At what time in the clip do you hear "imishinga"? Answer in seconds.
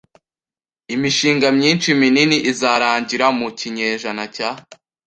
0.95-1.47